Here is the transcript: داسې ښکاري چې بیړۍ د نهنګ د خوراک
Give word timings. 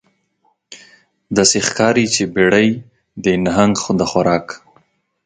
داسې 1.37 1.57
ښکاري 1.67 2.05
چې 2.15 2.23
بیړۍ 2.33 2.69
د 3.23 3.25
نهنګ 3.45 3.75
د 3.99 4.01
خوراک 4.11 4.47